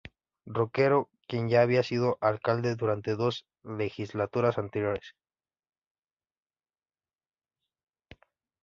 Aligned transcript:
Roquero, 0.47 1.11
quien 1.27 1.47
ya 1.47 1.61
había 1.61 1.83
sido 1.83 2.17
alcalde 2.21 2.75
durante 2.75 3.15
dos 3.15 3.45
legislaturas 3.63 4.57
anteriores. 4.57 5.15